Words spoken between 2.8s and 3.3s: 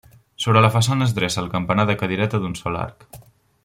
arc.